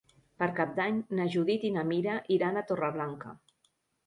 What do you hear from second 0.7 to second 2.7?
d'Any na Judit i na Mira iran a